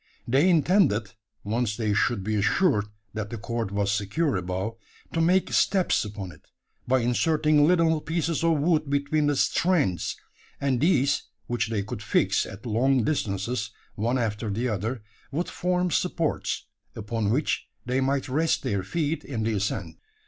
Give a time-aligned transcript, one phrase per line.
[0.27, 1.11] They intended
[1.43, 4.75] once they should be assured that the cord was secure above
[5.13, 6.47] to make steps upon it,
[6.87, 10.17] by inserting little pieces of wood between the "strands;"
[10.59, 15.91] and these, which they could fix at long distances, one after the other, would form
[15.91, 16.65] supports,
[16.95, 19.97] upon which they might rest their feet in the ascent.